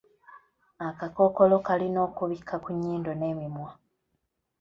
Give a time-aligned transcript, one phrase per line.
[0.87, 3.69] Akakookolo kalina okubikka ku nnyindo n’emimwa.